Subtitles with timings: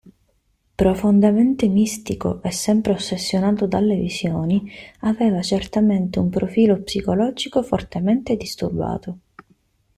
[0.81, 4.67] Profondamente mistico e sempre ossessionato dalle visioni,
[5.01, 9.17] aveva certamente un profilo psicologico fortemente disturbato.